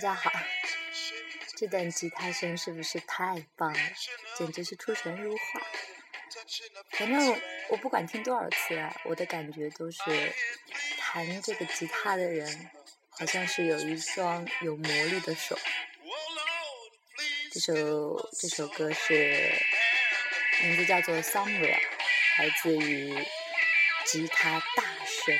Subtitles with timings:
[0.00, 0.32] 大家好，
[1.58, 3.78] 这段吉他声是不是太棒了？
[4.34, 5.60] 简直是出神入化。
[6.92, 10.00] 反正我不管听多少次啊，我的感觉都是
[10.96, 12.70] 弹这个吉他的人
[13.10, 15.58] 好像是有一双有魔力的手。
[17.52, 19.52] 这首这首歌是
[20.62, 21.76] 名字叫做《Somewhere》，
[22.38, 23.22] 来自于
[24.06, 25.38] 吉他大神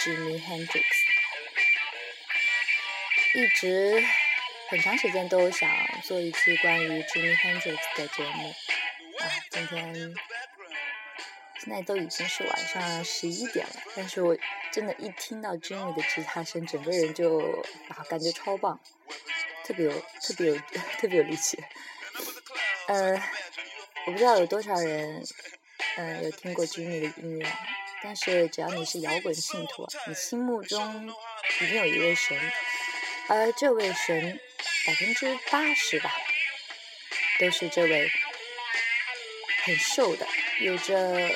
[0.00, 0.85] Jimmy Hendrix。
[3.36, 4.02] 一直
[4.70, 5.70] 很长时间都想
[6.02, 10.14] 做一期关于 Jimi Hendrix 的节目，啊，今天
[11.58, 14.34] 现在都已经是晚上十一点了，但是我
[14.72, 18.80] 真的，一听到 Jimi 的吉他声，整个人就啊，感觉超棒，
[19.66, 20.56] 特别有特别有
[20.98, 21.62] 特别有力气。
[22.86, 23.22] 呃，
[24.06, 25.22] 我不知道有多少人，
[25.98, 27.46] 嗯，有听过 Jimi 的音乐，
[28.02, 31.14] 但是只要你是摇滚信徒，你心目中
[31.60, 32.40] 一定有一位神。
[33.28, 34.38] 而这位神，
[34.86, 36.14] 百分之八十吧，
[37.40, 38.10] 都是这位
[39.64, 40.26] 很瘦的、
[40.60, 41.28] 有着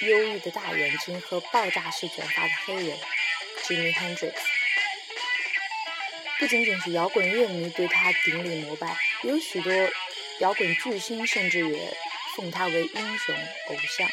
[0.00, 2.96] 忧郁的大眼睛和爆炸式卷发的黑人
[3.64, 4.34] Jimi Hendrix。
[6.38, 9.72] 不仅仅是摇滚乐迷对他顶礼膜拜，有许多
[10.38, 11.96] 摇滚巨星甚至也
[12.36, 13.34] 奉他为英雄
[13.66, 14.08] 偶像。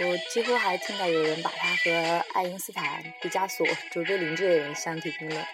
[0.00, 5.44] 我几乎还听到有人把他和爱因斯坦、毕加索、卓别林这类人相提并论，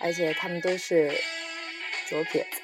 [0.00, 1.12] 而且他们都是
[2.06, 2.60] 左撇子。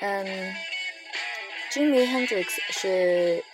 [0.00, 0.56] 嗯
[1.70, 3.44] ，Jimi Hendrix 是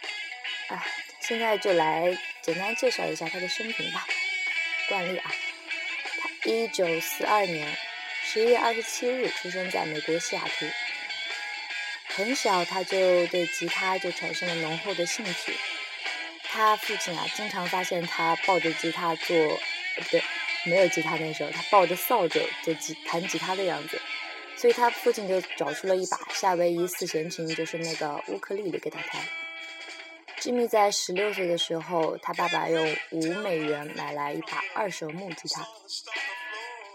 [0.69, 0.85] 啊，
[1.21, 4.07] 现在就来简单介绍一下他的生平吧。
[4.89, 5.31] 惯例啊，
[6.21, 7.77] 他一九四二年
[8.23, 10.67] 十一月二十七日出生在美国西雅图。
[12.17, 15.53] 很小，他就对吉他就产生了浓厚的兴趣。
[16.45, 20.23] 他父亲啊，经常发现他抱着吉他做，不对，
[20.65, 24.01] 没有吉他那时候，他抱着扫帚做吉弹吉他的样子，
[24.57, 29.21] 所以他父亲就找出了一把夏威夷四弦琴，就是那个乌克丽丽给他弹。
[30.39, 35.67] 吉米在十六岁的时候，他爸爸用五美元买来一把二手木吉他。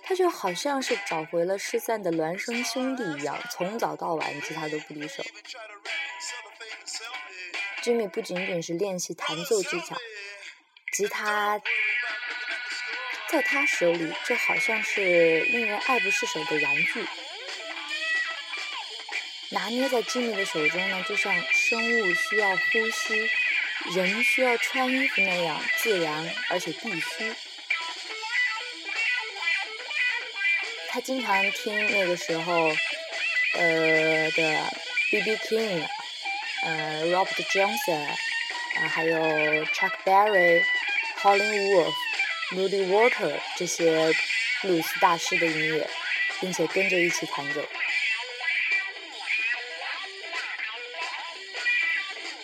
[0.10, 5.24] 他就好像是找回了失散的孪生兄弟一样，从早到晚吉他都不离手。
[7.84, 9.96] Jimmy 不仅仅是练习弹奏技巧，
[10.94, 11.62] 吉他
[13.28, 17.06] 在他手里就好像是令人爱不释手的玩具，
[19.52, 23.30] 拿捏在 Jimmy 的手中呢，就像生物需要呼吸、
[23.94, 27.36] 人需要穿衣服那样自然而且必须。
[30.92, 32.68] 他经常听那个时候，
[33.54, 34.64] 呃的
[35.12, 35.36] B.B.
[35.38, 35.88] King，
[36.64, 38.08] 呃 Robert Johnson，
[38.82, 39.16] 啊还有
[39.66, 40.64] Chuck Berry、
[41.22, 41.94] Howlin' Wolf、
[42.54, 44.12] Muddy Water 这些
[44.62, 45.88] 布鲁斯大师的音乐，
[46.42, 47.64] 并且跟着一起弹奏。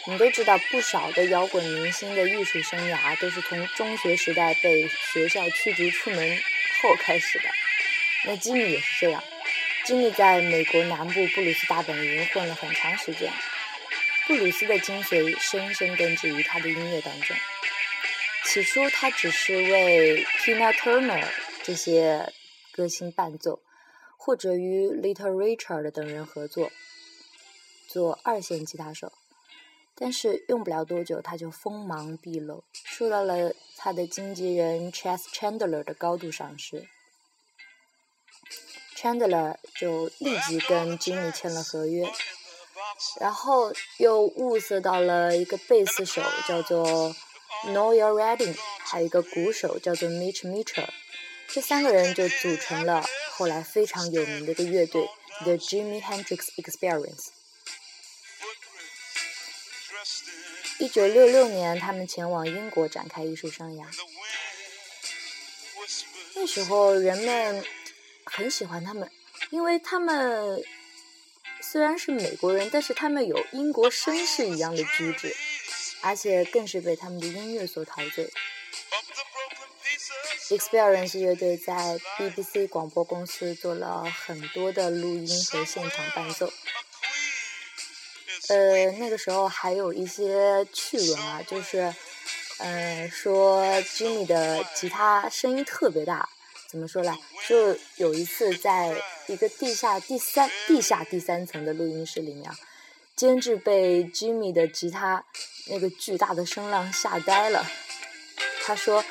[0.06, 6.40] 我们都知道，不少的摇滚明星的艺术生涯都是从中学时代被学校驱逐出门
[6.84, 7.46] 后开始的。
[8.25, 9.24] 那吉米也是这样，
[9.86, 13.31] 吉米在美国南部布鲁斯大本营混了很长时间，
[14.28, 17.38] 布鲁斯的精髓深深根植于他的音乐当中。
[18.46, 21.28] 起初，他只是为 Tina Turner
[21.62, 22.34] 这些
[22.72, 23.62] 歌星伴奏，
[24.18, 26.72] 或者与 Little Richard 等人合作，
[27.88, 29.12] 做二线吉他手。
[29.94, 36.88] 但是用不了多久，他就锋芒毕露，受到了他的经纪人 Chas Chandler 的高度赏识。
[39.05, 42.11] Chandler 就立即跟 Jimmy 签了合约，
[43.22, 47.16] 然后又物色到了一个贝斯手叫做
[47.67, 50.90] Noel Redding，还有一个鼓手叫做 Mitch Mitchell，
[51.47, 55.07] 这三个人就组成了后来非常有名的一个乐队
[55.43, 57.28] The Jimmy Hendrix Experience。
[60.79, 63.85] 一九六六年，他们前往英国展开艺术生涯。
[66.34, 67.63] 那时候人们。
[68.35, 69.09] 很喜欢他们，
[69.49, 70.61] 因为他们
[71.61, 75.34] 虽然是美国人，但是他们有英国绅士一样的举止，
[76.02, 78.29] 而且更是被他们的音乐所陶醉。
[80.49, 86.52] Experience 乐队在 BBC 广播公司做了很多的录音和现场伴奏。
[88.49, 91.91] 呃，那个时候还有一些趣闻啊，就是
[92.59, 96.29] 嗯，说 Jimmy 的吉他声音特别大，
[96.76, 97.18] 怎么说呢？
[97.48, 98.94] 就有一次在
[99.28, 102.52] 一个地下第三地下第三层的录音室里面，
[103.16, 105.24] 监制被 Jimmy 的吉他
[105.70, 107.66] 那个巨大的声浪吓呆了。
[108.66, 109.02] 他说：“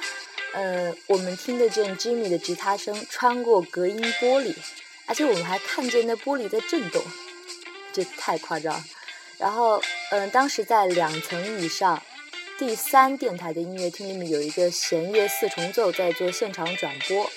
[0.52, 4.54] 呃，我们听得见 Jimmy 的吉他声穿过隔音玻璃，
[5.06, 7.02] 而且我们还看见那玻璃在震动，
[7.94, 8.84] 这太夸张。”
[9.40, 12.02] 然后，嗯，当时在两层以上。
[12.56, 17.28] 第三电台的音乐厅里面有一个弦乐四重奏在做现场转播，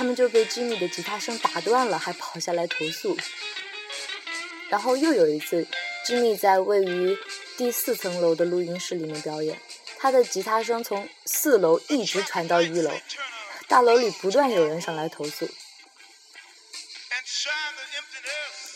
[0.00, 3.18] 他们就被 Jimmy 的吉他声打断了，还跑下来投诉。
[4.70, 5.66] 然后又有一次
[6.06, 7.18] ，Jimmy 在位于
[7.58, 9.60] 第四层楼的录音室里面表演，
[9.98, 12.90] 他的吉他声从四楼一直传到一楼，
[13.68, 15.46] 大楼里不断有人上来投诉。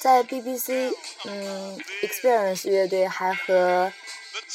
[0.00, 0.94] 在 BBC，
[1.24, 3.90] 嗯，Experience 乐队还和。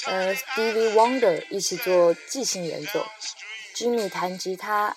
[0.06, 3.08] 呃，Stevie Wonder 一起做即兴演奏
[3.76, 4.96] ，Jimmy 弹吉他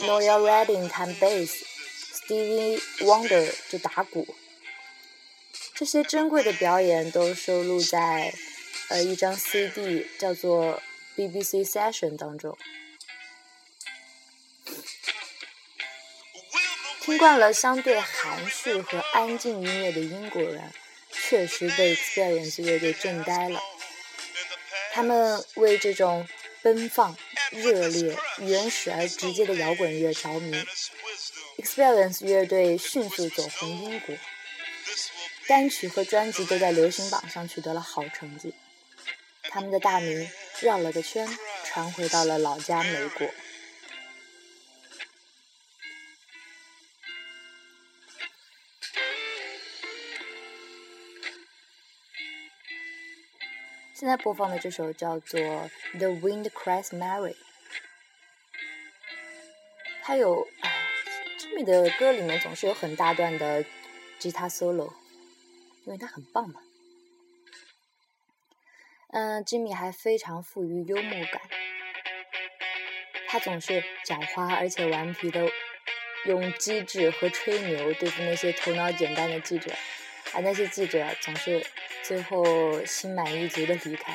[0.00, 1.64] ，Noel Redding 弹贝斯
[2.14, 4.34] ，Stevie Wonder 就打鼓。
[5.74, 8.34] 这些珍贵的表演都收录在
[8.88, 10.82] 呃一张 CD，叫做
[11.16, 12.56] BBC Session 当中。
[17.00, 20.70] 听惯了相对含蓄和安静音乐的英国人，
[21.10, 23.60] 确实被 Experience 乐队震呆了。
[24.92, 26.28] 他们为这种
[26.62, 27.16] 奔放、
[27.50, 30.56] 热烈、原始而直接的摇滚乐着迷。
[31.58, 34.16] Experience 乐队迅速走红英国，
[35.46, 38.54] 单曲和专辑都在流行榜上取得了好成绩。
[39.42, 40.30] 他们的大名
[40.60, 41.28] 绕了个圈，
[41.64, 43.28] 传回到了老家美国。
[54.00, 55.38] 现在播放的这首叫做
[55.98, 57.32] 《The Wind Cries Mary》，
[60.00, 60.48] 它有
[61.38, 63.62] ，Jimmy 的歌里面总是有很大段的
[64.18, 64.94] 吉他 solo，
[65.84, 66.62] 因为它很棒嘛。
[69.08, 71.42] 嗯，Jimmy 还非常富于幽默感，
[73.28, 75.46] 他总是狡猾而且顽皮的
[76.24, 79.70] 用机智和吹牛对付那些头脑简单的记者，
[80.32, 81.62] 而那些记者总是。
[82.10, 84.12] 最后心满意足的离开，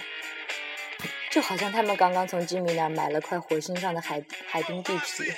[1.32, 5.34] 就好像他们刚刚从吉米那儿买了块火星上的海海滨地皮。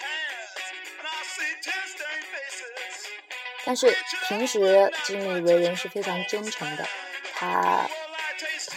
[3.63, 3.95] 但是
[4.27, 6.87] 平时吉米为人是非常真诚的，
[7.35, 7.87] 他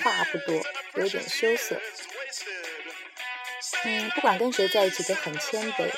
[0.05, 0.63] 话不多，
[0.97, 1.81] 有点羞涩。
[3.85, 5.91] 嗯，不管跟谁在一起都很谦卑。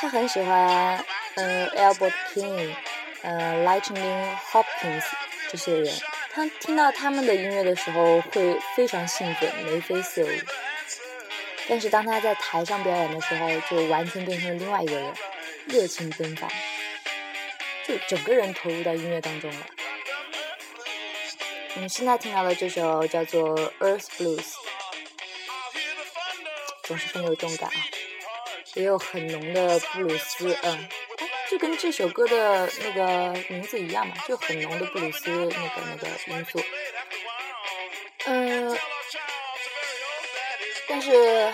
[0.00, 1.02] 他很喜欢，
[1.36, 2.74] 嗯，Albert King，
[3.22, 5.04] 呃，Lightning Hopkins。
[5.50, 5.92] 这些人，
[6.32, 10.30] 他听到他们的音乐的时候会非常兴奋，眉飞色舞。
[11.68, 15.12] 但是当他在台上表演的时候，就完全变成了另外一个人，
[15.66, 16.48] 热情奔放，
[17.84, 19.66] 就整个人投入到音乐当中了。
[21.74, 24.38] 我们现在听到的这首叫做《Earth Blues》，
[26.84, 27.76] 总是很有动感啊，
[28.74, 30.88] 也有很浓的布鲁斯，嗯。
[31.50, 36.62] 就跟这首歌的那个名字一样嘛，就很浓的布鲁斯那个那个因素。
[38.26, 38.78] 嗯，
[40.86, 41.52] 但是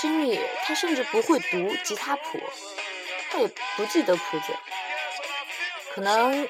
[0.00, 2.40] 珍妮他甚至不会读吉他谱，
[3.32, 4.54] 他也不记得谱子。
[5.92, 6.48] 可能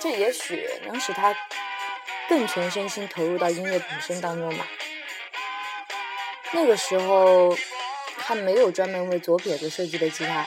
[0.00, 1.36] 这也许能使他
[2.26, 4.66] 更全身心投入到音乐本身当中吧。
[6.52, 7.54] 那个时候，
[8.16, 10.46] 他没有专门为左撇子设计的吉他。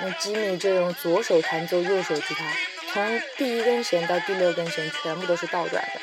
[0.00, 2.44] 那吉米就用左手弹奏右手吉他，
[2.92, 6.00] 从第一根弦到第六根弦全部都是倒转的。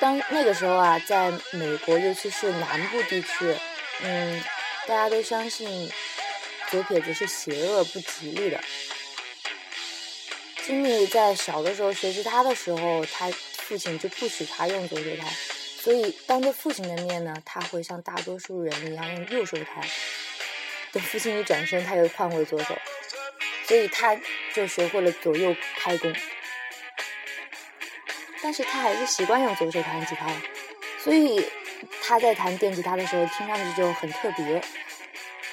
[0.00, 3.54] 当那个时候啊，在美国，尤其是南部地区，
[4.02, 4.42] 嗯，
[4.86, 5.90] 大家都相信
[6.70, 8.60] 左撇子是邪恶不吉利的。
[10.64, 15.26] 吉米在小的时候学吉他的时候，他父亲就不许他用左手弹，
[15.80, 19.86] 所以当着父亲的面呢，他会像大多数人一样用右手弹。
[20.94, 22.78] 等父亲一转身，他又换回左手，
[23.66, 24.16] 所以他
[24.54, 26.14] 就学会了左右开弓。
[28.40, 30.28] 但是他还是习惯用左手弹吉他，
[31.02, 31.50] 所以
[32.00, 34.62] 他在弹电吉他的时候听上去就很特别。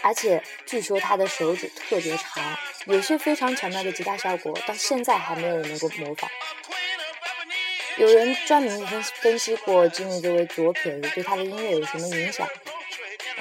[0.04, 2.44] 而且据说他的手指特别长，
[2.86, 6.30] 有些非常巧妙的吉他效果，到现在还没有人能够模仿。
[7.98, 12.48] 有人专门分分析过吉米作为左撇子对他的音乐有什么影响。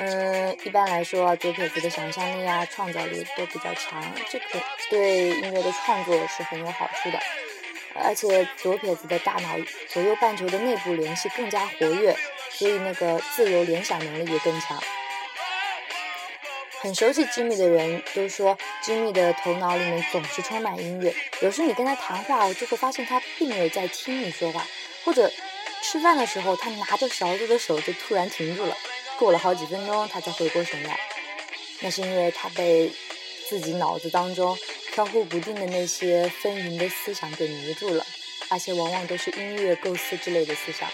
[0.03, 7.19] 嗯，一般来说啊，左撇子的想象力啊、创造力都比较强，这可对音乐的创作是很有好处的。
[7.93, 12.17] 而且左撇子的大脑左右半球的内部联系更加活跃，
[12.51, 14.83] 所以那个自由联想能力也更强。
[16.81, 21.15] 很熟悉吉米的人都说，吉米的头脑里面总是充满音乐。
[21.43, 24.65] 有时你跟他谈话，就会发现他并没有在听你说话，
[25.05, 25.31] 或者
[25.83, 28.75] 吃饭的时候，他拿着勺子的手就突然停住了，
[29.21, 30.99] 过了好几分钟他才回过神来。
[31.81, 32.91] 那是因为他被
[33.47, 34.57] 自己脑子当中
[34.95, 38.07] 飘忽不定的那些纷纭的思想给迷住了，
[38.49, 40.89] 那些往往都是音乐构思之类的思想。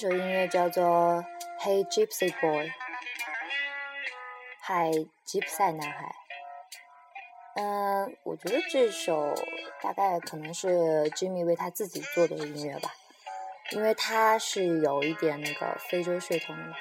[0.00, 0.82] 这首音乐叫做
[1.60, 2.68] 《Hey Gypsy Boy》，
[4.58, 4.90] 嗨，
[5.26, 6.14] 吉普赛男孩。
[7.56, 9.34] 嗯，我觉得这首
[9.82, 12.94] 大概可能是 Jimmy 为他自己做的音乐吧，
[13.72, 16.76] 因为他是有一点那个非洲血统的嘛。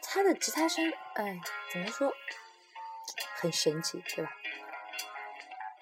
[0.00, 1.38] 他的吉他声，哎，
[1.70, 2.10] 怎么说，
[3.34, 4.30] 很神奇，对吧？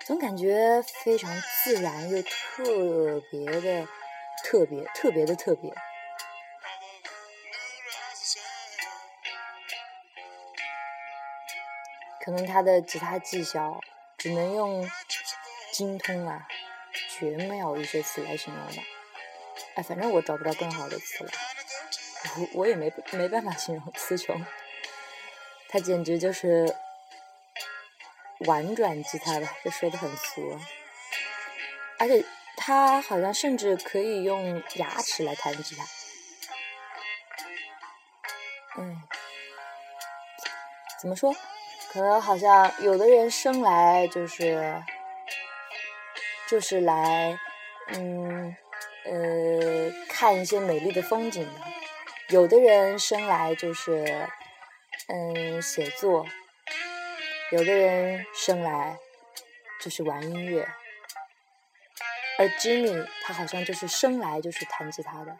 [0.01, 3.87] 总感觉非常自然又特别的。
[4.51, 5.71] 特别特别的特别，
[12.25, 13.79] 可能他的吉他技巧
[14.17, 14.91] 只能用
[15.71, 16.49] 精通啊、
[17.11, 18.83] 绝妙一些词来形容吧。
[19.75, 21.31] 哎，反正我找不到更好的词了，
[22.39, 24.43] 我我也没没办法形容词穷。
[25.69, 26.75] 他简直就是
[28.47, 30.59] 婉转吉他吧，这说的很俗，
[31.99, 32.25] 而且。
[32.69, 35.85] 他好像甚至可以用牙齿来弹吉他，
[38.77, 39.03] 嗯，
[41.01, 41.35] 怎么说？
[41.91, 44.83] 可能好像有的人生来就是
[46.47, 47.39] 就是来，
[47.95, 48.55] 嗯
[49.07, 51.61] 呃看一些美丽的风景的，
[52.29, 54.29] 有的人生来就是
[55.07, 56.27] 嗯写作，
[57.51, 58.99] 有的人生来
[59.81, 60.69] 就是玩音乐。
[62.39, 65.37] 而 Jimmy 他好像就是生来就是弹吉他的，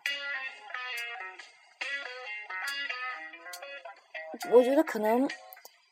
[4.51, 5.31] 我觉得可能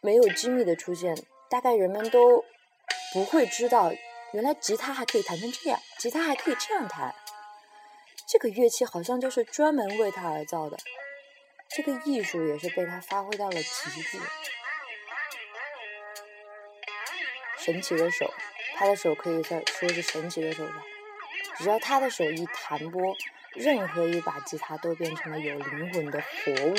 [0.01, 1.17] 没有 Jimmy 的出现，
[1.49, 2.45] 大概人们都
[3.13, 3.93] 不会知道，
[4.33, 7.15] 原来吉他还可以弹成这样，吉他还可以这样弹，
[8.27, 10.77] 这个乐器好像就是专门为他而造的，
[11.69, 14.19] 这个艺术也是被他发挥到了极致，
[17.59, 18.35] 神奇的手，
[18.75, 20.83] 他的手可以算说是神奇的手吧。
[21.59, 23.17] 只要他的手一弹拨，
[23.55, 26.75] 任何一把吉他都变成了有灵魂的活物。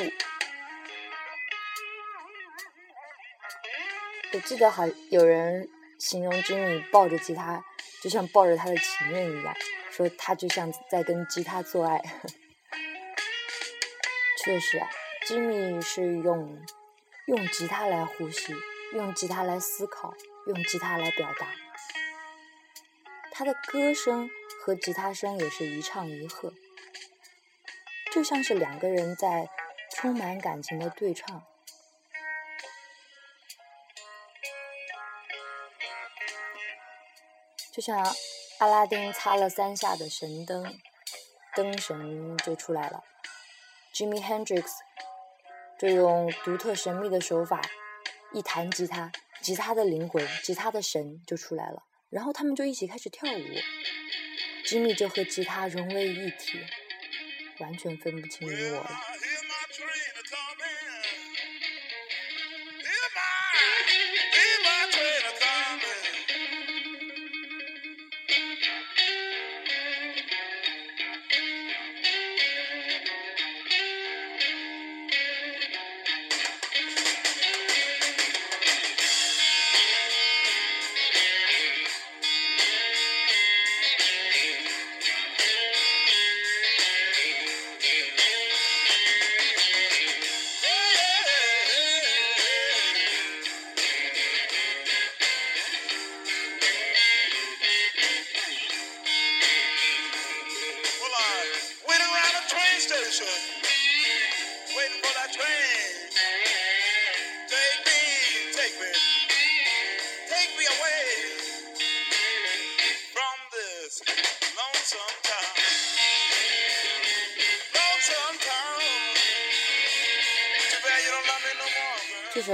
[4.34, 5.67] 我记得好有人
[5.98, 7.63] 形容 Jimmy 抱着吉他，
[8.03, 9.55] 就像抱着他的情人一样，
[9.89, 12.00] 说他就像在跟吉他做爱。
[14.43, 14.79] 确实
[15.25, 16.63] ，Jimmy 是用
[17.25, 18.53] 用吉他来呼吸，
[18.93, 20.13] 用吉他来思考，
[20.46, 21.48] 用吉他来表达。
[23.31, 24.29] 他的歌声。
[24.68, 26.54] 和吉他声也是一唱一和，
[28.12, 29.48] 就像是两个人在
[29.96, 31.42] 充满感情的对唱，
[37.72, 38.14] 就像
[38.58, 40.78] 阿拉丁擦了三下的神灯，
[41.56, 43.06] 灯神就出来了。
[43.94, 44.66] Jimmy Hendrix
[45.80, 47.62] 就用独特神秘的手法
[48.34, 53.46] 一弹吉他，吉他的灵魂，吉他的神就出来了，然后他们就一起开始跳舞。
[54.68, 56.60] 吉米就和吉他融为一体，
[57.60, 59.07] 完全分不清你我了。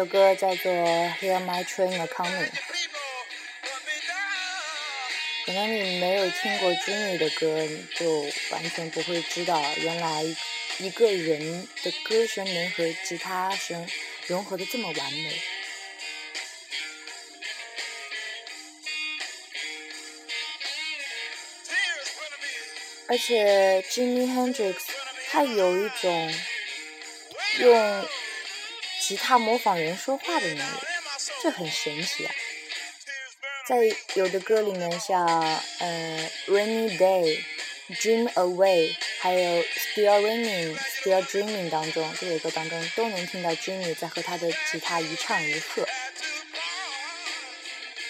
[0.04, 0.70] 首歌叫做
[1.20, 2.50] 《Hear My Train A Coming》。
[5.46, 10.26] 可能你没有听过 Jimmy 的歌，你就完全不会知道，原来
[10.80, 13.88] 一个人的歌声能和吉他声
[14.28, 15.42] 融合的这么完美。
[23.08, 24.76] 而且 Jimmy Hendrix
[25.32, 26.34] 他有一种
[27.60, 28.10] 用
[29.06, 30.80] 吉他模仿人说话的能力，
[31.42, 32.32] 这很神奇啊！
[33.68, 33.78] 在
[34.14, 35.28] 有的歌里面，像
[35.80, 37.44] 呃《Rainy Day》、
[38.00, 45.86] 《Dream Away》，还有《Still Raining》、《Still Dreaming》当中，这些歌当中都能听到 Jimmy 在和他的吉他一唱一和。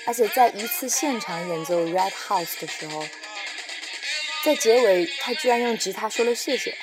[0.05, 3.07] 而且在一次现场演奏《Red House》的时候，
[4.43, 6.77] 在结尾他居然用吉他说了谢谢。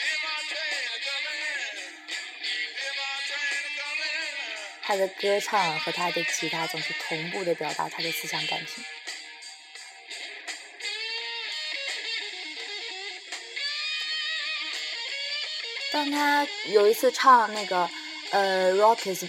[4.91, 8.85] 他的歌唱和他的吉他总是同步的表达他的思想感情。
[15.93, 17.89] 当他有一次唱那个
[18.31, 19.29] 呃《Rockets》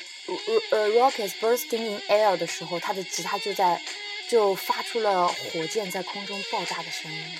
[0.71, 3.79] 呃《Rockets Bursting in Air》的时候，他的吉他就在
[4.27, 7.38] 就发出了火箭在空中爆炸的声音。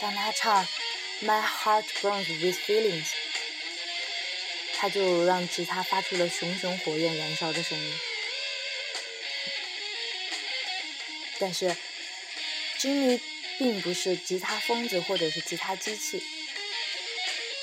[0.00, 0.64] 当他唱
[1.24, 3.06] 《My Heart Burns with Feelings》。
[4.84, 7.94] 他就让吉他发出了熊熊火焰燃烧的声音，
[11.38, 11.74] 但是
[12.76, 13.18] 吉米
[13.56, 16.22] 并不是吉他疯子或者是吉他机器，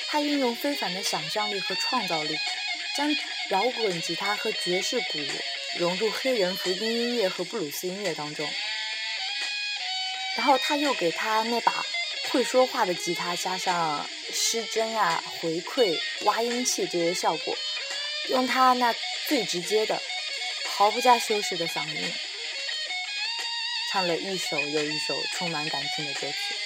[0.10, 2.36] 他运用非凡的想象力和创造力，
[2.98, 3.16] 将
[3.50, 5.20] 摇滚吉他和爵士鼓
[5.78, 8.50] 融入黑人福音音乐和布鲁斯音乐当中，
[10.38, 11.86] 然后他又给他那把。
[12.32, 14.10] 会说话的吉他加上
[14.52, 17.56] 失真啊、回馈、挖音器这些效果，
[18.32, 18.94] 用他那
[19.30, 19.98] 最直接的、
[20.76, 22.14] 毫不加修饰的嗓音，
[23.94, 26.61] 唱了一首又一首充满感情的歌曲。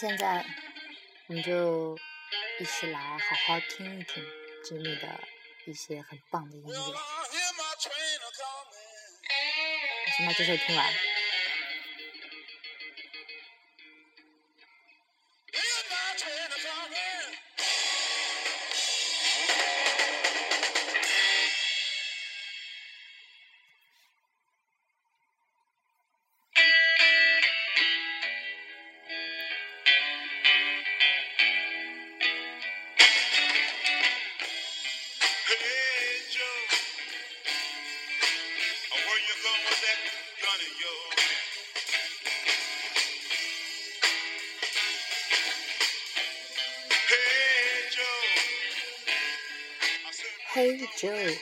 [0.00, 0.42] 现在，
[1.26, 1.94] 我们就
[2.58, 4.24] 一起来好好听一听
[4.64, 5.20] Jimmy 的
[5.66, 6.74] 一些很棒的音乐。
[10.16, 10.86] 先把这首听完。
[40.80, 41.10] you're.
[50.52, 51.38] Hey Joe.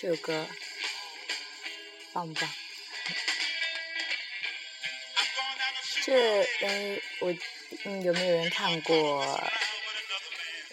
[0.00, 0.48] 这首歌
[2.12, 2.50] 棒不棒？
[6.04, 7.32] 这嗯，我
[7.84, 9.50] 嗯，有没有人看过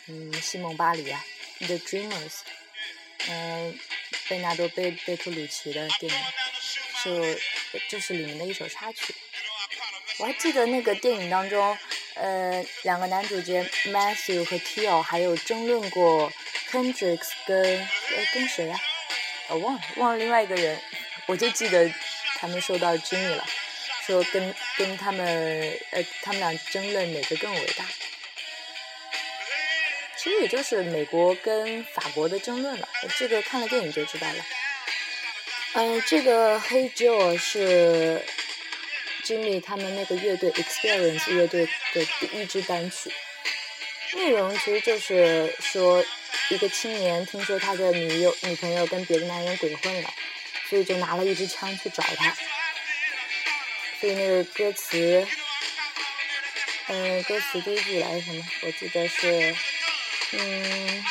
[0.07, 1.23] 嗯，西蒙·巴黎啊
[1.59, 2.31] ？The Dreamers》？
[3.27, 3.79] 嗯，
[4.29, 6.19] 贝纳多贝贝托鲁奇的电影，
[7.03, 7.41] 是
[7.89, 9.13] 就是里面的一首插曲。
[10.19, 11.77] 我还记得那个电影当中，
[12.13, 16.31] 呃，两个男主角 Matthew 和 Tio 还有争论过。
[16.71, 18.79] Hendrix 跟呃跟谁呀？
[19.47, 20.79] 我忘了忘了另外一个人，
[21.25, 21.91] 我就记得
[22.37, 23.43] 他们说到 Jimmy 了，
[24.05, 25.25] 说跟跟他们
[25.89, 27.83] 呃他们俩争论哪个更伟大。
[30.21, 34.45] 其实也就是美国跟法国的争论了，这个看了电影就知道了。
[35.73, 38.21] 嗯，这个黑 Joe 是
[39.23, 43.11] Jimmy 他们那个乐队 Experience 乐队的第一支单曲，
[44.15, 46.05] 内容其实就是说。
[46.51, 50.11] 一个青年听说他的女友女朋友跟别的男人鬼混了，
[50.67, 52.35] 所以就拿了一支枪去找他。
[53.99, 55.27] 所以那个歌词，
[56.87, 58.43] 嗯，歌词第一句来什么？
[58.63, 59.55] 我记得是，
[60.32, 61.04] 嗯，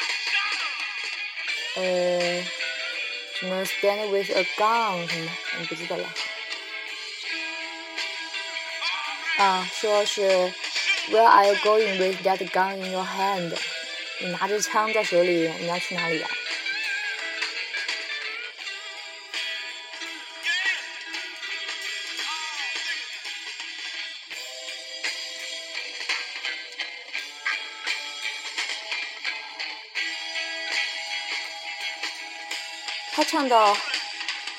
[1.76, 2.46] 呃，
[3.40, 5.32] 什么 “stand with a gun” 什么？
[5.60, 6.10] 我不记得了。
[9.38, 10.22] 啊，说是
[11.10, 13.58] “Where are you going with that gun in your hand？”
[14.20, 16.30] 你拿着枪在手里，你要去哪里呀？
[33.19, 33.77] 他唱到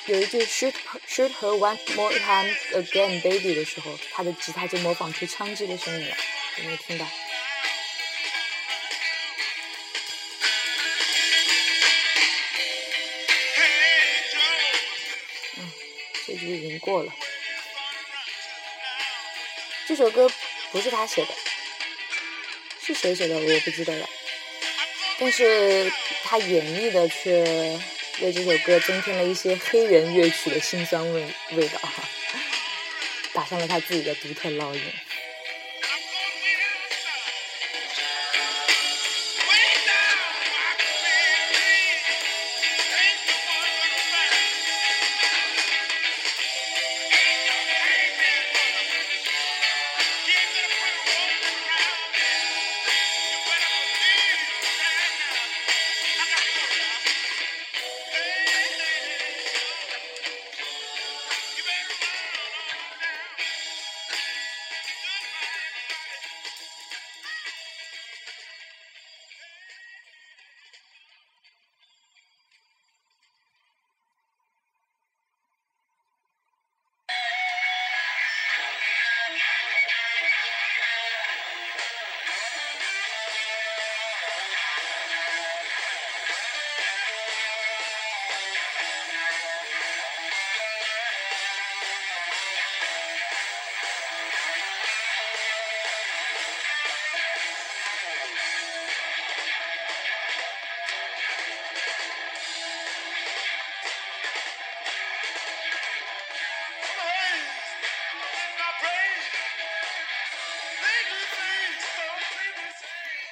[0.04, 0.74] 有一句 “shoot
[1.08, 6.14] shoot her once more time again, baby” 的时候，他的吉他就模仿出枪击的声音了，
[6.58, 7.06] 有没有听到？
[15.56, 15.72] 嗯，
[16.26, 17.10] 这句已经过了。
[19.86, 20.30] 这首歌
[20.70, 21.34] 不是他写的，
[22.84, 24.06] 是谁写的我不记得了。
[25.18, 25.90] 但是
[26.24, 27.80] 他演绎的却
[28.22, 31.80] 为这首歌增添了一些黑人乐曲的辛酸味味道，
[33.32, 34.80] 打上了他自己的独特烙印。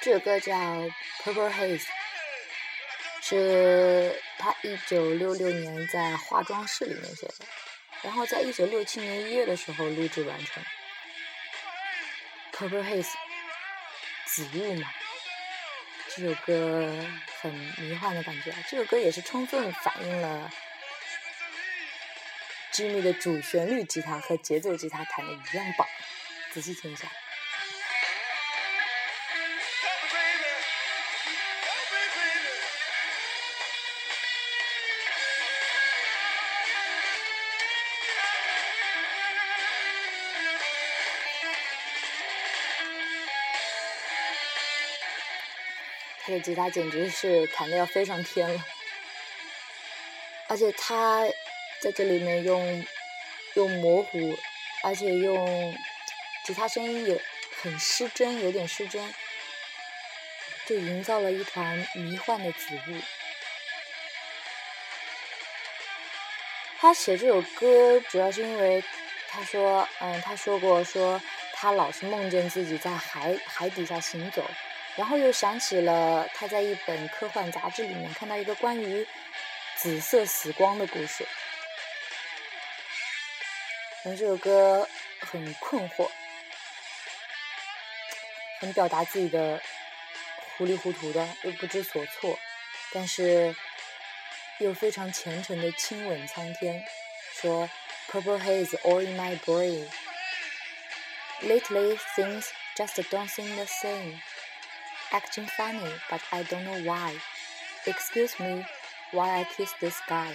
[0.09, 0.55] 这首歌叫
[1.21, 1.83] 《Purple Haze》，
[3.21, 7.45] 是他一九六六年在化妆室里面写的，
[8.01, 10.63] 然后在一九六七年一月的时候录制完成。
[12.53, 13.13] Purple Haze，
[14.25, 14.89] 紫雾嘛，
[16.15, 16.91] 这首歌
[17.41, 18.51] 很迷幻的感觉。
[18.67, 20.49] 这首歌也是充分反映了
[22.73, 25.87] Jimmy 的主旋律吉他和节奏吉他弹的一样棒，
[26.51, 27.07] 仔细听一下。
[46.29, 48.63] 这吉他简直是弹的要飞上天了，
[50.47, 51.25] 而且他
[51.81, 52.85] 在这里面用
[53.55, 54.37] 用模糊，
[54.83, 55.75] 而且用
[56.45, 57.19] 吉他声音也
[57.59, 59.11] 很失真，有点失真，
[60.67, 63.01] 就营造了一团迷幻的紫雾。
[66.77, 68.83] 他写这首歌主要是因为
[69.29, 71.19] 他说，嗯，他说过说
[71.53, 74.47] 他老是梦见自己在海海底下行走。
[74.99, 79.07] 然后又想起了他在一本科幻杂志里面看到一个关于
[79.77, 81.25] 紫色死光的故事。
[84.03, 84.85] 然后这首歌
[85.21, 86.09] 很困惑，
[88.59, 89.61] 很表达自己的
[90.57, 92.37] 糊里糊涂的又不知所措，
[92.91, 93.55] 但是
[94.57, 96.83] 又非常虔诚的亲吻苍天，
[97.35, 97.69] 说
[98.11, 99.87] “Purple haze all in my brain,
[101.41, 104.19] lately things just don't seem the same.”
[105.11, 107.15] Acting funny, but I don't know why.
[107.87, 108.65] Excuse me
[109.11, 110.33] while I kiss this sky.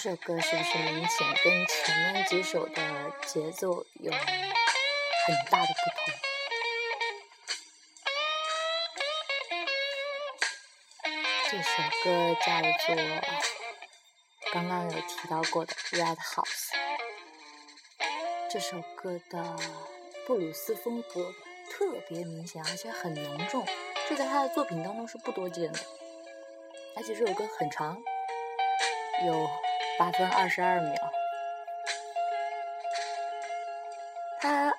[0.00, 4.20] 这首歌是不是明显跟前面几首的节奏有很
[5.50, 6.14] 大的不同？
[11.50, 12.94] 这首歌叫做
[14.52, 16.46] 刚刚有提到过的《Red House》。
[18.48, 19.56] 这首歌的
[20.28, 21.34] 布鲁斯风格
[21.72, 23.66] 特别明显，而且很浓重，
[24.08, 25.80] 这在他的作品当中是不多见的。
[26.94, 28.00] 而且这首歌很长，
[29.26, 29.50] 有。
[29.98, 31.10] 八分二十二秒，
[34.40, 34.72] 他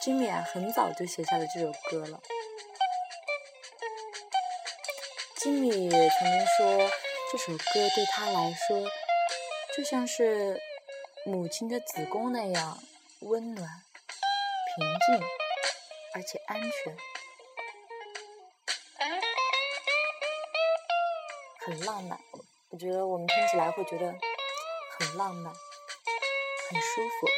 [0.00, 2.18] 金米啊很早就写下了这首歌了。
[5.36, 6.90] 金米曾经说，
[7.30, 8.88] 这首歌对他来说
[9.76, 10.58] 就像是
[11.26, 12.78] 母亲的子宫那样
[13.20, 13.68] 温暖、
[14.74, 15.26] 平静，
[16.14, 16.96] 而且安全，
[21.66, 22.18] 很浪漫。
[22.70, 24.14] 我觉得我们听起来会觉得。
[25.02, 27.28] 很浪漫，很舒服。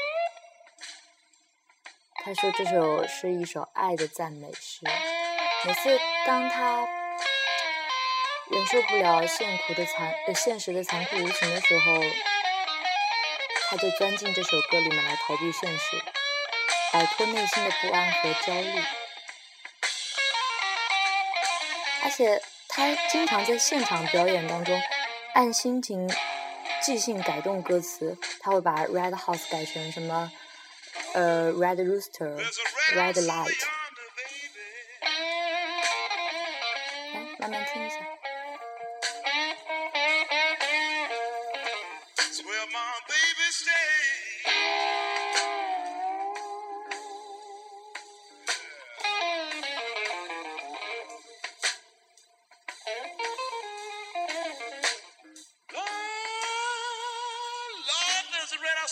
[2.22, 4.80] 他说这首是一首爱的赞美诗。
[5.64, 6.86] 每次当他
[8.50, 12.02] 忍受不了现苦的残、呃现实的残酷无情的时候，
[13.70, 16.02] 他就钻进这首歌里面来逃避现实，
[16.92, 18.82] 摆脱内心的不安和焦虑。
[22.02, 24.78] 而且他经常在现场表演当中
[25.32, 26.10] 按心情。
[26.84, 30.30] 即兴改动歌词，他会把 Red House 改成什么？
[31.14, 33.73] 呃，Red Rooster，Red Light。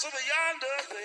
[0.02, 1.01] castle yonder.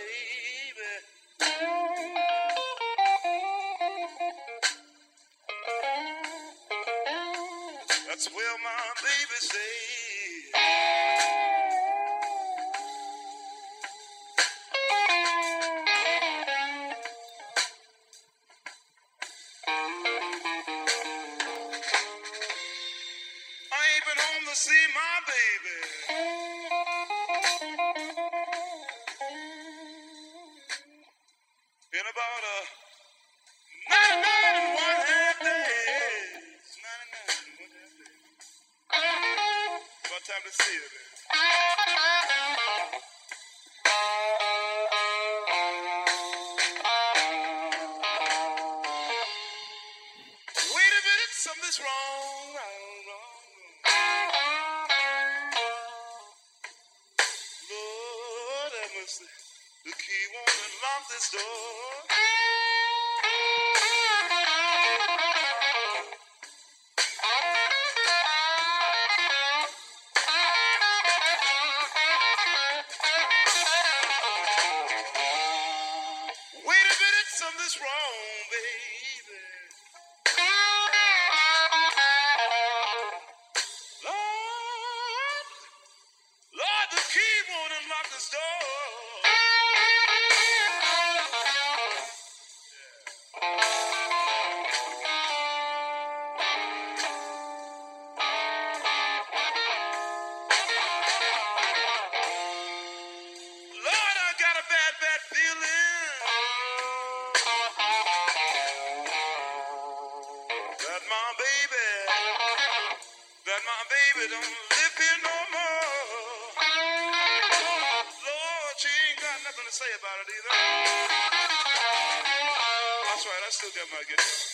[123.78, 124.47] them again.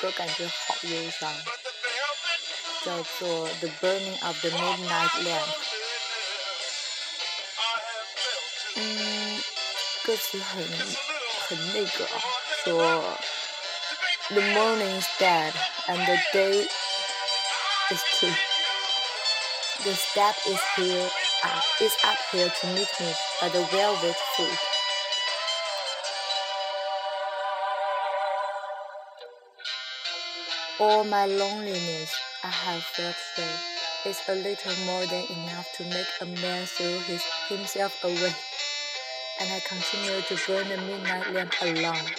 [0.00, 1.32] 歌感觉好忧伤，
[2.84, 5.44] 叫做《The Burning of the Midnight Lamp》。
[8.76, 9.42] 嗯，
[10.04, 10.62] 歌词很
[11.48, 12.20] 很那个啊，
[12.64, 13.18] 说
[14.28, 15.52] The morning is dead
[15.86, 16.68] and the day
[17.90, 18.34] is too.
[19.84, 21.10] The step is here,
[21.44, 24.69] uh, is up here to meet me by the velvet foot.
[30.80, 33.58] All my loneliness I have felt here
[34.06, 38.34] is a little more than enough to make a man throw his, himself away.
[39.40, 42.12] And I continue to burn the midnight lamp alone.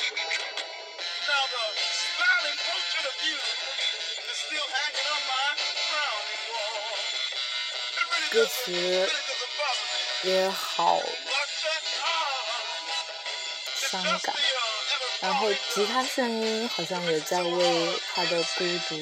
[8.30, 9.10] 歌词
[10.24, 11.02] 也好
[13.74, 14.36] 伤感。
[15.23, 19.01] 然后吉他声音好像也在为他的孤独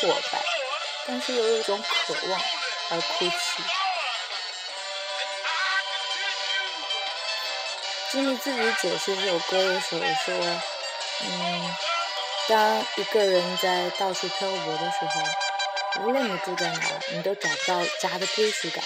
[0.00, 0.42] 挫败，
[1.06, 2.40] 但是又有一种渴望
[2.90, 3.62] 而哭泣。
[8.10, 10.60] 吉米自己解释这首歌的时候说
[11.28, 11.76] ：“嗯，
[12.48, 16.80] 当一个人在到处漂泊的时候，无论你住在哪，
[17.12, 18.82] 你都找不到家的归属感。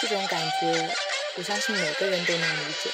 [0.00, 0.94] 这种感觉，
[1.34, 2.90] 我相信每个人都能理解。”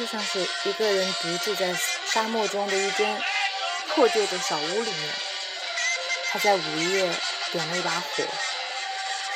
[0.00, 1.76] 就像是一个人独自在
[2.10, 3.22] 沙漠中的一间
[3.88, 5.14] 破旧的小屋里面，
[6.30, 7.14] 他在午夜
[7.52, 8.24] 点了一把火，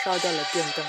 [0.02, 0.82] 烧掉了电灯。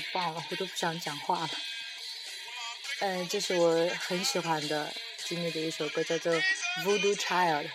[0.00, 1.50] 太棒了，我都不想讲话了。
[3.00, 4.92] 嗯，这是我很喜欢的
[5.24, 6.34] 吉米的一首歌，叫做
[6.84, 7.68] 《Voodoo Child》，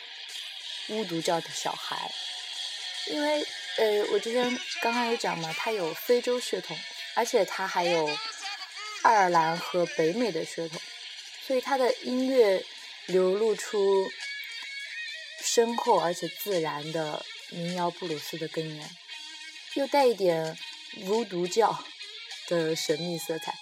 [0.89, 2.11] 巫毒教的小孩。
[3.07, 3.45] 因为
[3.77, 6.77] 呃，我之前刚刚有讲嘛，他有非洲血统，
[7.13, 8.07] 而且他还有
[9.03, 10.81] 爱尔兰和北美的血统，
[11.45, 12.63] 所以他的音乐
[13.05, 14.11] 流露出
[15.41, 18.89] 深厚而且自然的民谣布鲁斯的根源，
[19.75, 20.57] 又带一点
[21.01, 21.83] 巫毒教
[22.47, 23.53] 的神秘色彩。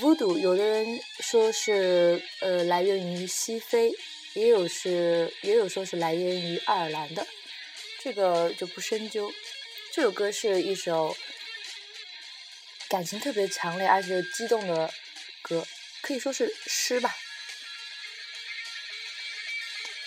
[0.00, 3.92] 巫毒有的人说是呃来源于西非，
[4.34, 7.26] 也有是也有说是来源于爱尔兰的，
[8.00, 9.32] 这个就不深究。
[9.92, 11.14] 这首歌是一首
[12.88, 14.90] 感情特别强烈而且激动的
[15.42, 15.66] 歌，
[16.00, 17.14] 可以说是诗吧。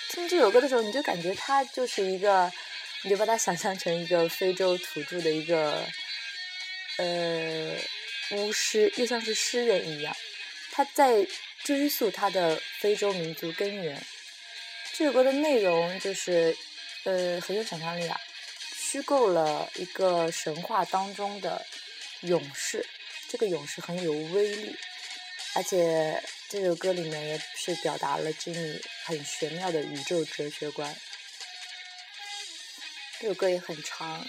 [0.10, 2.52] 听这首歌的时候，你就感觉他就是一个，
[3.04, 5.86] 你就把它想象成一个非洲土著的一个
[6.98, 7.76] 呃
[8.32, 10.16] 巫师，又像是诗人一样，
[10.72, 11.28] 他在
[11.64, 14.04] 追溯他的非洲民族根源。
[14.94, 16.56] 这首歌的内容就是
[17.04, 18.20] 呃很有想象力啊。
[18.78, 21.66] 虚构了一个神话当中的
[22.22, 22.86] 勇士，
[23.28, 24.76] 这个勇士很有威力，
[25.54, 30.96] 而且这首歌里面也是表达了吉米很玄妙的宇宙哲学观。
[33.20, 34.26] 这首歌也很长，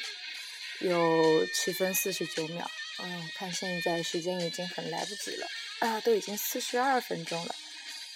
[0.81, 2.69] 有七分四十九秒。
[2.99, 5.47] 嗯，看现在时间已经很来不及了
[5.81, 7.55] 啊，都已经四十二分钟了。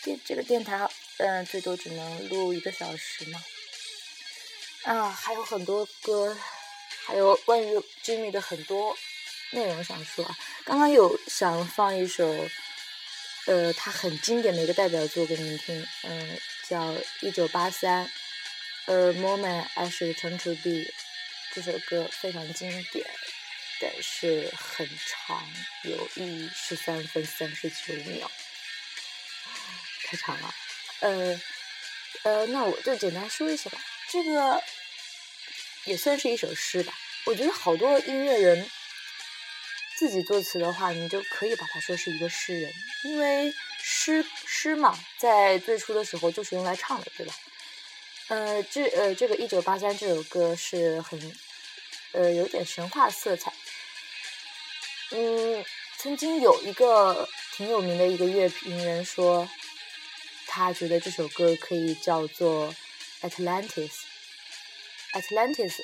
[0.02, 3.44] 电这个电台，嗯，最多只能录一个小时嘛。
[4.84, 6.34] 啊，还有很多歌，
[7.04, 8.96] 还有关于 Jimmy 的很多
[9.50, 10.38] 内容想说啊。
[10.64, 12.48] 刚刚有想放一首，
[13.46, 18.06] 呃，他很经典的一个代表作给你们听，嗯，叫《一九八三》，
[18.86, 20.70] 呃，《Moment I Should Turn to Be》
[21.52, 23.06] 这首歌非常经典，
[23.80, 25.42] 但是很长，
[25.84, 28.30] 有一十三分三十九秒，
[30.04, 30.54] 太长了。
[31.00, 31.40] 呃，
[32.24, 33.78] 呃，那我就简单说一下吧。
[34.10, 34.62] 这个
[35.86, 36.92] 也算是一首诗吧。
[37.24, 38.70] 我觉得好多音乐人
[39.96, 42.72] 自己作词的话，你就可以把它说是一个诗人，
[43.04, 47.34] 因为诗诗嘛，在最初的时候就是用来唱的，对吧？
[48.28, 51.36] 呃，这呃，这个一九八三这首歌是很
[52.12, 53.52] 呃有点神话色彩。
[55.10, 55.64] 嗯，
[55.98, 59.48] 曾经有一个挺有名的一个乐评人说，
[60.46, 62.74] 他觉得这首歌可以叫做。
[63.22, 65.74] Atlantis，Atlantis，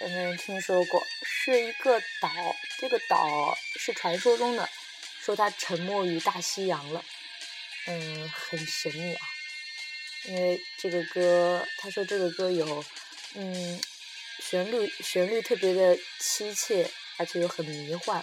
[0.00, 2.28] 嗯，听说过，是一个岛。
[2.78, 4.68] 这个岛是传说中的，
[5.18, 7.02] 说它沉没于大西洋了。
[7.86, 9.26] 嗯，很神秘啊。
[10.24, 12.84] 因为这个歌，他说这个歌有，
[13.32, 13.80] 嗯，
[14.40, 18.22] 旋律旋律特别的凄切，而且又很迷幻。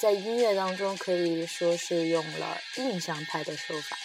[0.00, 3.96] 在音乐当中可以说是用了印象派的手法。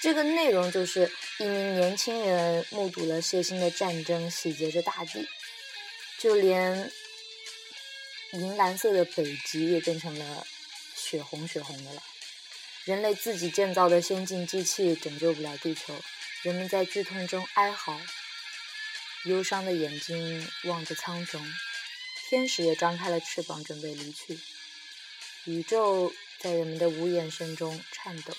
[0.00, 5.26] 这个内容就是一名年轻人目睹了血腥的战争洗劫着大地，
[6.18, 6.90] 就连
[8.32, 10.44] 银蓝色的北极也变成了
[10.96, 12.02] 血红血红的了。
[12.84, 15.94] 人类自己建造的先进机器拯救不了地球，
[16.42, 18.00] 人们在剧痛中哀嚎，
[19.26, 21.40] 忧伤的眼睛望着苍穹，
[22.32, 24.38] 天使也张开了翅膀准备离去，
[25.44, 26.10] 宇宙
[26.40, 28.32] 在人们的无言声中颤抖。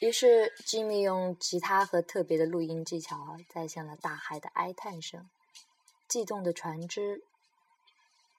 [0.00, 5.28] 于是，吉米用吉他和特别的录音技巧，再现了大海的哀叹声、
[6.08, 7.22] 悸动的船只、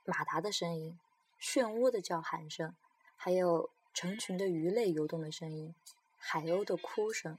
[0.06, 0.98] 马达的声音、
[1.40, 2.76] 漩涡的叫喊声，
[3.16, 5.76] 还有成群的鱼类游动的声音、
[6.18, 7.38] 海鸥的哭声、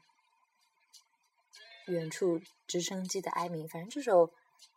[1.86, 3.68] 远处直升机的哀鸣。
[3.68, 4.30] 反正这首，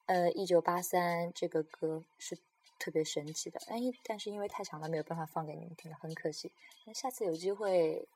[0.05, 2.37] 呃，一九八三这个歌是
[2.79, 3.59] 特别神奇的。
[3.67, 6.51] 哎，但是因为太长了，没有办法放给你们听了，很可惜。
[6.85, 8.07] 那下次有机会。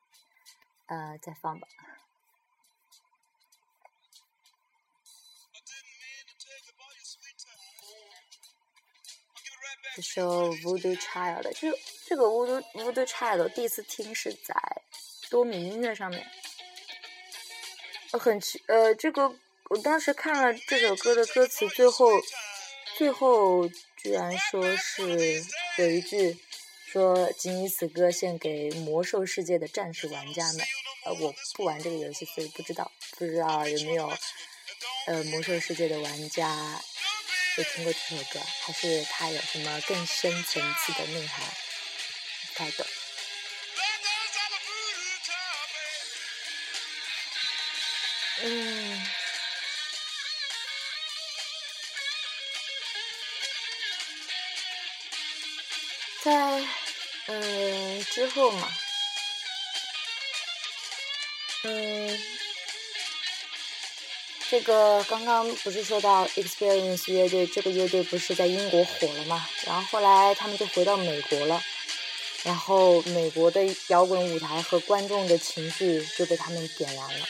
[0.88, 1.66] 呃，再放吧。
[9.96, 14.54] 这首《Voodoo Child》，就这个《Voodoo Voodoo Child》，第一次听是在
[15.30, 16.30] 多米音乐上面。
[18.20, 19.34] 很奇，呃，这个
[19.70, 22.10] 我当时看了这首歌的歌词，最后
[22.98, 25.44] 最后居然说是
[25.78, 26.38] 有一句
[26.86, 30.66] 说：“仅以此歌献给魔兽世界的战士玩家们。”
[31.04, 34.12] 呃，我不玩这个游戏，所以不知道，不知道有没有
[35.08, 36.80] 呃魔兽世界的玩家
[37.58, 41.44] 有听过这首歌，还是它有什么更深层次的内涵？
[42.54, 42.86] 不太懂。
[56.24, 56.64] 在
[57.28, 58.72] 嗯之后嘛。
[61.64, 62.20] 嗯
[64.50, 69.48] 这个刚刚不是说到 Experience 乐队，这个乐队不是在英国火了嘛？
[69.66, 71.64] 然后后来他们就回到美国了，
[72.44, 77.26] 然后美国的摇滚舞台和观众的情绪就被他们点燃了。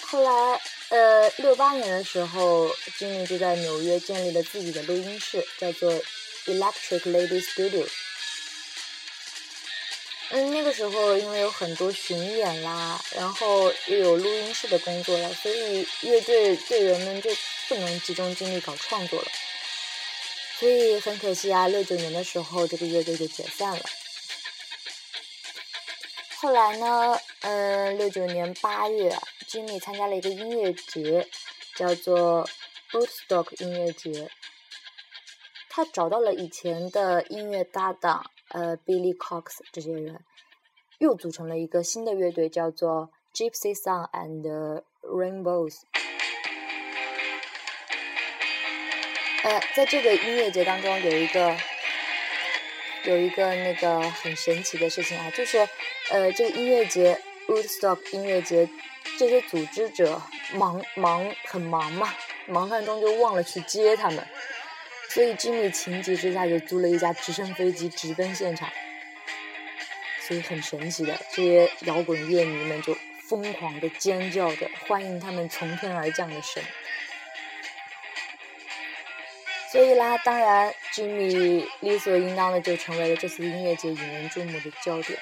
[0.00, 2.68] 后来，呃，六八年的时候
[2.98, 5.92] ，Jimmy 就在纽约建立了自己的录音室，叫做
[6.46, 7.86] Electric Lady Studio。
[10.30, 17.30] 嗯，那个时候因为有很多巡演啦，然后又有录音室的工作了，所以乐队队员们就
[17.68, 19.28] 不能集中精力搞创作了。
[20.58, 23.82] 所以很可惜啊，六九年的时候这个乐队就解散了。
[26.38, 29.16] 后来呢，嗯，六九年八月
[29.48, 31.28] ，Jimmy 参加了一个音乐节，
[31.76, 32.48] 叫做
[32.90, 34.28] Woodstock 音乐节。
[35.76, 38.30] 他找到了以前的音乐搭档。
[38.48, 40.24] 呃，Billy Cox 这些人
[40.98, 45.80] 又组成了一个新的乐队，叫做 Gypsy Sun and Rainbows。
[49.42, 51.54] 呃，在这个音乐节当中，有一个
[53.04, 55.58] 有一个那个很神奇的事情啊，就是
[56.10, 58.66] 呃，这个音乐节 Woodstock 音乐节，
[59.18, 60.22] 这些组织者
[60.54, 62.14] 忙忙很忙嘛，
[62.46, 64.26] 忙乱中就忘了去接他们。
[65.16, 68.70] 所以，Jimmy 情急之下就租了一架直升飞机直奔现场。
[70.20, 72.94] 所以很神奇的，这些摇滚乐迷们就
[73.26, 76.62] 疯狂的尖叫着欢迎他们从天而降的神。
[79.72, 85.18] 所以啦，当然，Jimmy 理所应当的就成为了这次音乐节引人注目的焦点。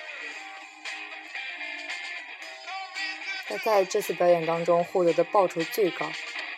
[3.47, 6.11] 他在这次表演当中获得的报酬最高，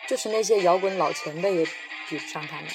[0.07, 1.65] 就是那些摇滚老前辈也
[2.09, 2.65] 比不上他们。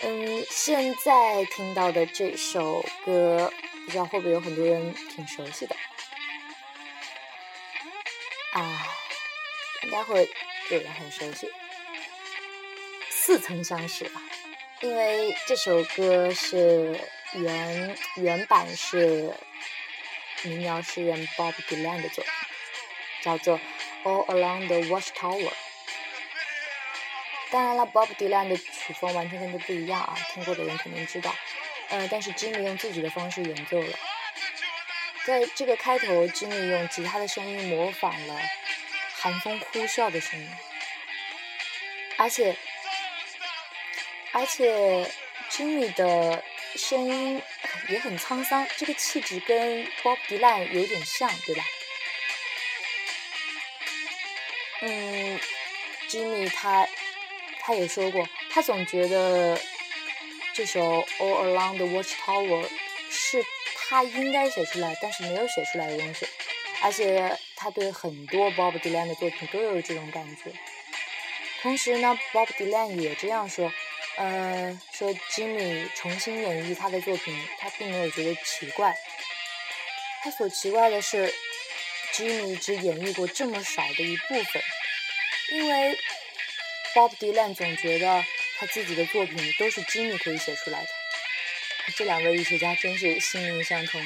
[0.00, 3.52] 嗯，现在听到的这首歌，
[3.84, 5.74] 不知道会不会有很多人挺熟悉的？
[8.52, 8.86] 啊，
[9.82, 10.30] 应该会
[10.70, 11.50] 有人很熟悉，
[13.10, 14.22] 似曾相识吧？
[14.82, 16.98] 因为这首歌是
[17.32, 19.34] 原原版是
[20.42, 22.32] 民谣诗人 Bob Dylan 的作品，
[23.22, 23.58] 叫做
[24.04, 25.50] 《All Along the Watchtower》。
[27.50, 31.34] 当然了，Bob Dylan 的曲风完全跟这不一样啊，听过的人肯定知道。
[31.88, 33.98] 呃，但是 Jimmy 用自己的方式演奏了，
[35.24, 38.38] 在这个开头，Jimmy 用吉他的声音模仿了
[39.14, 40.46] 寒风呼啸的声音，
[42.18, 42.54] 而且
[44.32, 45.10] 而且
[45.50, 46.44] Jimmy 的
[46.76, 47.42] 声音
[47.88, 51.64] 也很沧桑，这个气质跟 Bob Dylan 有点像，对吧？
[54.82, 55.40] 嗯
[56.10, 56.86] ，Jimmy 他。
[57.68, 59.60] 他也说过，他总觉得
[60.54, 60.80] 这首
[61.18, 62.64] 《All Along the Watchtower》
[63.10, 63.44] 是
[63.76, 66.26] 他应该写出来，但是没有写出来的东西。
[66.80, 70.50] 而且他对很多 Bob Dylan 的作品都有这种感觉。
[71.60, 73.70] 同时呢，Bob Dylan 也这样说，
[74.16, 78.96] 呃，说 Jimmy 重新演绎他的作品，他并没有觉得奇怪。
[80.22, 81.30] 他所奇怪的是
[82.14, 84.62] ，Jimmy 只演绎过这么少的一部分，
[85.52, 85.98] 因为。
[86.94, 88.24] Bob Dylan 总觉得
[88.58, 90.88] 他自己的作品都是 Jimmy 可以写出来的，
[91.96, 94.00] 这两位艺术家真是心灵相通，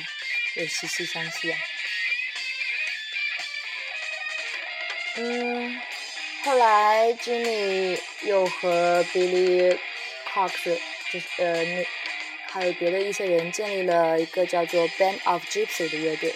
[0.57, 1.59] 又息息相惜啊。
[5.16, 5.80] 嗯，
[6.45, 9.78] 后来 Jimmy 又和 Billy
[10.33, 10.78] Cox，
[11.12, 11.87] 就是呃那
[12.51, 16.35] 还有别的一些人建立了一个叫做 Band of Gypsy 的乐队。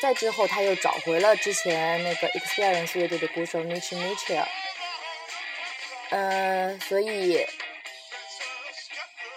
[0.00, 4.46] 再之后他又找回了之前那个 Experience 乐队的鼓手 Mitch Mitchell，
[6.10, 7.46] 呃，所以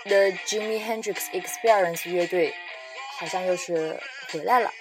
[0.03, 2.53] The Jimi Hendrix Experience 乐队
[3.19, 3.99] 好像又是
[4.31, 4.71] 回来了。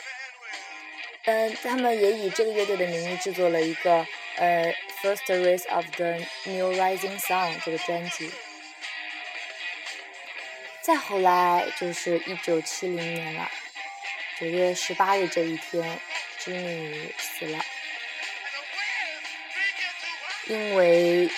[1.24, 4.06] 嗯，他们也以这个乐队的名义制作了一个
[4.36, 8.30] 呃 First Race of the New Rising Sun 这个专辑。
[10.80, 13.50] 再后来就是一九七零年了。
[14.40, 16.00] 九月十八日这一天
[16.38, 17.58] 吉米死了，
[20.46, 21.28] 因为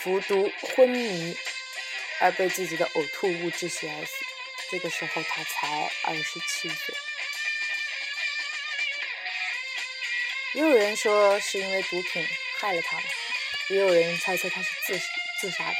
[0.00, 1.36] 服毒昏迷
[2.20, 4.12] 而被自己的呕吐物窒息而死。
[4.70, 6.94] 这个时候他才二十七岁。
[10.54, 12.24] 也有人说是因为毒品
[12.60, 12.96] 害了他，
[13.70, 15.00] 也有人猜测他是自
[15.40, 15.76] 自杀的。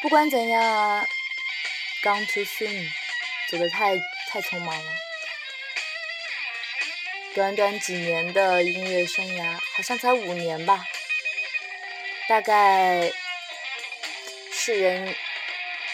[0.00, 1.06] 不管怎样
[2.02, 2.90] ，Gone too soon，
[3.50, 3.94] 走得太
[4.32, 4.92] 太匆忙了。
[7.34, 10.86] 短短几年的音乐生涯，好像才五年吧。
[12.28, 13.12] 大概
[14.50, 15.14] 世人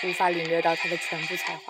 [0.04, 1.62] 无法领略到他的全部才华。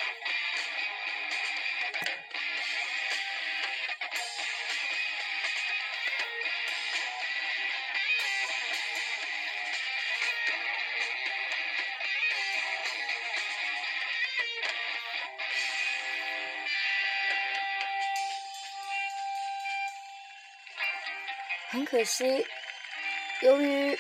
[21.99, 22.47] 可惜，
[23.43, 23.99] 由于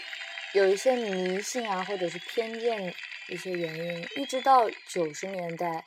[0.55, 2.94] 有一些迷信啊，或者是偏见
[3.28, 5.84] 一些原因，一直到九十年代，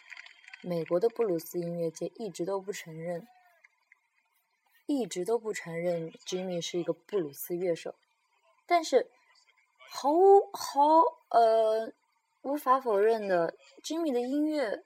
[0.61, 3.25] 美国的布鲁斯音乐界一直都不承认，
[4.87, 7.95] 一直都不承认 Jimmy 是一个布鲁斯乐手。
[8.65, 9.09] 但是，
[9.89, 10.81] 毫无毫
[11.29, 11.93] 呃
[12.41, 13.55] 无法否认的
[13.85, 14.83] ，Jimmy 的音乐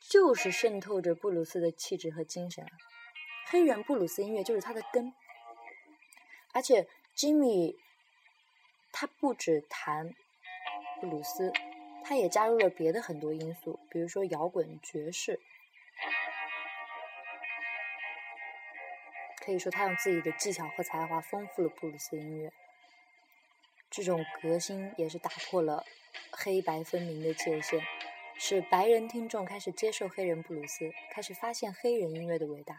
[0.00, 2.66] 就是渗透着布鲁斯的气质和精神，
[3.46, 5.14] 黑人布鲁斯音乐就是他的根。
[6.52, 6.86] 而且
[7.16, 7.76] ，Jimmy，
[8.92, 10.14] 他不止弹
[11.00, 11.52] 布鲁斯，
[12.04, 15.40] 他也加入了别的很多因素，比如说摇滚、爵士。
[19.44, 22.52] 可以说，他用自己的技巧和才华丰富了布鲁斯音乐。
[23.90, 25.84] 这种革新也是打破了
[26.30, 27.82] 黑白分明的界限，
[28.36, 32.78] 使白人听众开始接受黑人布鲁斯，开始发现黑人音乐的伟大。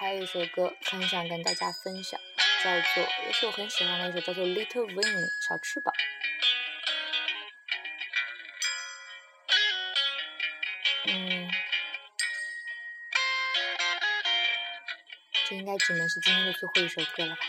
[0.00, 2.18] 还有一首歌很想跟大家分享，
[2.64, 5.94] 叫做也是我很喜欢的一首，叫做《Little Wing》小翅膀。
[11.04, 11.50] 嗯，
[15.46, 17.42] 这应该只能是今天的最后一首歌了吧？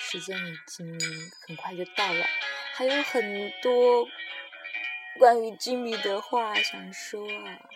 [0.00, 0.98] 时间已经
[1.46, 2.26] 很快就到了，
[2.72, 4.08] 还有很多
[5.18, 7.68] 关于吉米的话想说啊。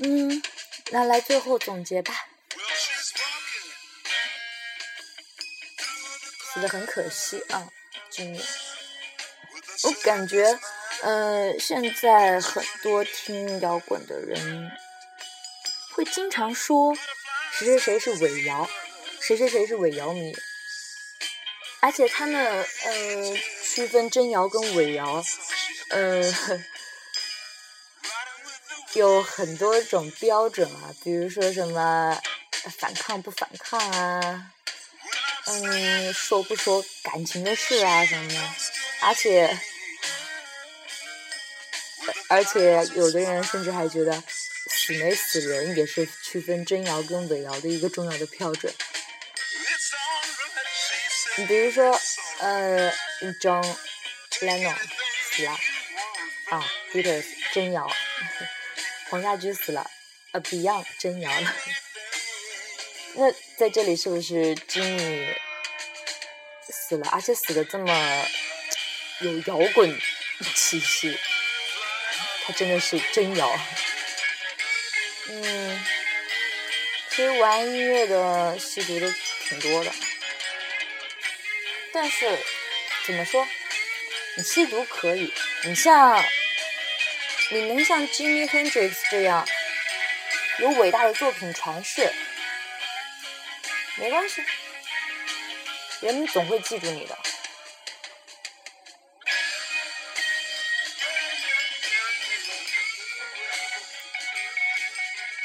[0.00, 0.42] 嗯，
[0.90, 2.28] 那来最后总结吧。
[6.54, 7.68] 死的很可惜啊，
[8.08, 8.42] 今年。
[9.82, 10.58] 我感觉，
[11.02, 14.70] 呃，现在很多听摇滚的人
[15.92, 16.96] 会经常说
[17.52, 18.68] 谁谁谁是伪摇，
[19.20, 20.34] 谁谁谁是伪摇迷，
[21.80, 25.22] 而且他们呃区分真摇跟伪摇，
[25.90, 26.22] 呃。
[28.96, 32.18] 有很多种标准啊，比如说什么
[32.78, 34.50] 反抗不反抗啊，
[35.44, 38.40] 嗯，说不说感情的事啊什么的，
[39.02, 39.58] 而且
[42.28, 44.22] 而且有的人甚至还觉得
[44.70, 48.72] 死没死人也是区分真谣跟伪谣的一个重要的标准。
[51.36, 52.00] 你比如说，
[52.38, 52.90] 呃
[53.42, 53.76] ，John
[54.40, 54.74] Lennon
[55.30, 55.50] 死了，
[56.48, 57.86] 啊，Beatles 真谣。
[59.08, 59.88] 黄家驹死了，
[60.32, 61.54] 呃，Beyond 真摇了。
[63.14, 65.34] 那在这里是不是 Jimmy
[66.68, 68.26] 死了，而且死的这么
[69.20, 69.96] 有摇滚
[70.54, 71.16] 气息？
[72.44, 73.58] 他真的是真摇。
[75.28, 75.84] 嗯，
[77.10, 79.14] 其实玩音乐的吸毒的
[79.48, 79.92] 挺多的，
[81.92, 82.38] 但是
[83.06, 83.46] 怎么说？
[84.36, 85.32] 你吸毒可以，
[85.64, 86.22] 你像。
[87.48, 89.46] 你能像 Jimmy Hendrix 这样
[90.58, 92.10] 有伟大的作品传世，
[93.98, 94.42] 没关系，
[96.00, 97.16] 人们总会记住你的。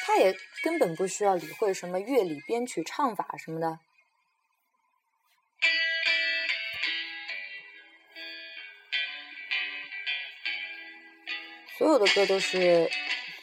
[0.03, 3.79] 他也根本不需要理会什么乐理、编曲、唱法什么的。
[11.81, 12.91] 所有的歌都是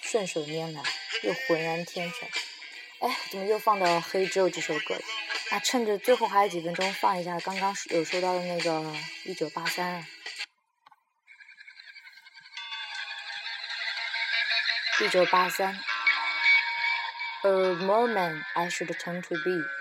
[0.01, 0.80] 顺手拈来，
[1.24, 2.28] 又浑然天成。
[3.01, 5.01] 哎，怎么又放到《黑昼》这首歌了？
[5.51, 8.70] 那，趁着最后还有几分钟，放一下刚刚有说到的那个
[9.24, 10.07] 《一九八三》。
[15.05, 15.76] 一九八三
[17.43, 19.78] ，A moment I should turn to be。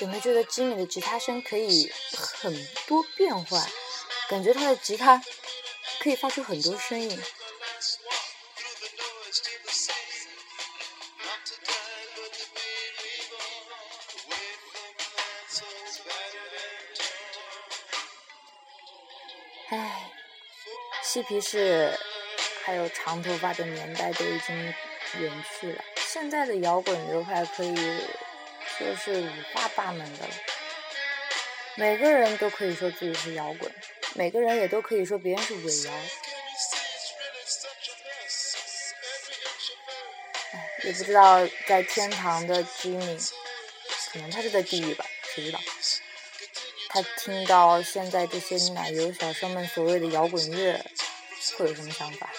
[0.00, 3.68] 有没有觉得吉米的吉他声可以很多变换？
[4.28, 5.22] 感觉他的吉他
[6.00, 7.20] 可以发出很多声音。
[19.70, 20.10] 哎，
[21.02, 21.98] 嬉皮士
[22.64, 24.54] 还有长头发的年代都已经
[25.14, 28.00] 远去了，现在的摇滚流派可以。
[28.78, 30.34] 说是五花八门的了。
[31.74, 33.70] 每个人都可以说自己是摇滚，
[34.14, 35.92] 每个人也都可以说别人是伪摇。
[40.52, 43.18] 哎，也不知道在天堂的吉米
[44.12, 45.04] 可能他是在地狱吧，
[45.34, 45.60] 谁知道？
[46.88, 50.82] 他听到现在这些奶油小生们所谓的摇滚乐，
[51.58, 52.30] 会有什么想法？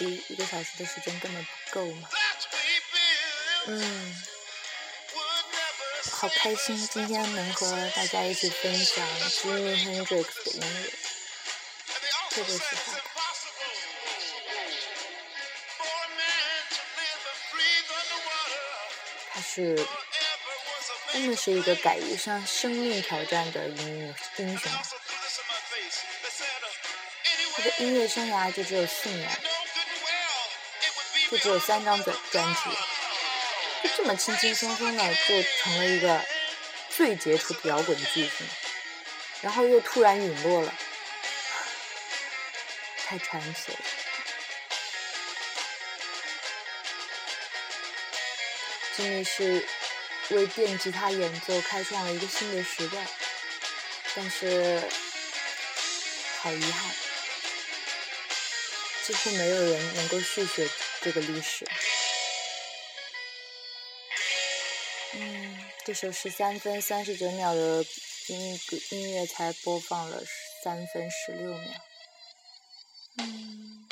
[0.00, 2.08] 好可惜，一个小时的时间根本不够嘛。
[3.66, 4.24] 嗯，
[6.10, 10.90] 好开心，今天能和大家一起分享 Jimi Hendrix 的音乐，
[12.30, 13.20] 特别喜欢他。
[19.34, 19.86] 他是
[21.12, 24.72] 真的是一个敢于向生命挑战的音乐英雄。
[27.54, 29.28] 他的音乐生涯就只有四年，
[31.30, 32.60] 就只有三张专专辑，
[33.84, 36.20] 就这么轻轻松松的就成了一个
[36.88, 38.46] 最杰出的摇滚巨星，
[39.40, 40.74] 然后又突然陨落了，
[43.06, 43.78] 太传奇了。
[48.96, 49.64] 吉米是
[50.30, 53.06] 为电吉他演奏开创了一个新的时代，
[54.16, 54.82] 但是
[56.40, 56.90] 好遗憾。
[59.04, 60.68] 几乎没有人能够续写
[61.02, 61.66] 这个历史。
[65.14, 67.84] 嗯，这首十三分三十九秒的
[68.28, 70.22] 音音乐才播放了
[70.62, 71.72] 三分十六秒。
[73.16, 73.88] 嗯，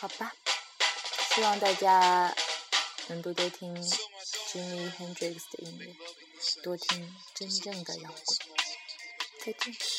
[0.00, 0.32] 好吧，
[1.34, 2.34] 希望大家
[3.08, 5.94] 能多多听 Jimi Hendrix 的音乐，
[6.62, 8.38] 多听真正的摇滚。
[9.44, 9.95] 再见。